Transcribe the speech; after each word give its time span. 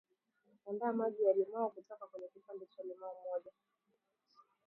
andaa 0.69 0.93
Maji 0.93 1.23
ya 1.23 1.33
limao 1.33 1.69
kutoka 1.69 2.07
kwenye 2.07 2.27
Kipande 2.27 2.65
cha 2.65 2.83
limao 2.83 3.15
moja 3.23 3.51